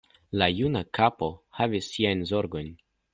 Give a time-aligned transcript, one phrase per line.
[0.41, 1.29] La juna kapo
[1.61, 2.73] havis siajn zorgojn.